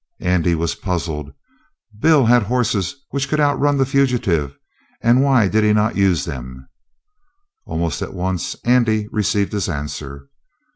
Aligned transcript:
Andy 0.21 0.55
was 0.55 0.73
puzzled. 0.73 1.31
Bill 1.99 2.25
had 2.25 2.41
horses 2.41 2.95
which 3.11 3.29
could 3.29 3.39
outrun 3.39 3.77
the 3.77 3.85
fugitive, 3.85 4.57
and 4.99 5.21
why 5.21 5.47
did 5.47 5.63
he 5.63 5.73
not 5.73 5.95
use 5.95 6.25
them? 6.25 6.67
Almost 7.67 8.01
at 8.01 8.15
once 8.15 8.55
Andy 8.65 9.07
received 9.11 9.53
his 9.53 9.69
answer. 9.69 10.27